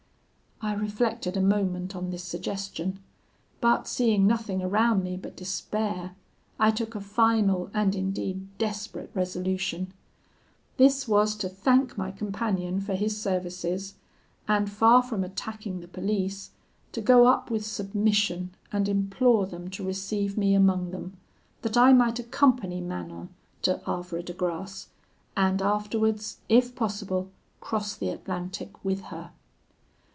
[0.63, 2.99] "I reflected a moment on this suggestion;
[3.61, 6.11] but seeing nothing around me but despair,
[6.59, 9.91] I took a final and indeed desperate resolution:
[10.77, 13.95] this was to thank my companion for his services,
[14.47, 16.51] and, far from attacking the police,
[16.91, 21.17] to go up with submission and implore them to receive me among them,
[21.63, 23.29] that I might accompany Manon
[23.63, 24.89] to Havre de Grace,
[25.35, 27.31] and afterwards, if possible,
[27.61, 29.31] cross the Atlantic with her.